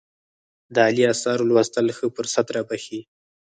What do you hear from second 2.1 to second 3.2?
فرصت رابخښي.